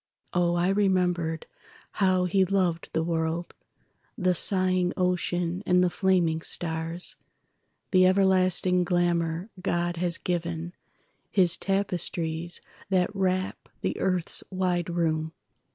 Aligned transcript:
Oh, 0.33 0.55
I 0.55 0.69
remembered 0.69 1.45
how 1.91 2.25
he 2.25 2.43
loved 2.43 2.89
the 2.91 3.03
world, 3.03 3.53
The 4.17 4.33
sighing 4.33 4.93
ocean 4.97 5.61
and 5.63 5.83
the 5.83 5.91
flaming 5.91 6.41
stars, 6.41 7.17
The 7.91 8.07
everlasting 8.07 8.83
glamour 8.83 9.51
God 9.61 9.97
has 9.97 10.17
given—His 10.17 11.55
tapestries 11.55 12.61
that 12.89 13.15
wrap 13.15 13.69
the 13.81 13.95
earth's 13.99 14.43
wide 14.49 14.89
room. 14.89 15.33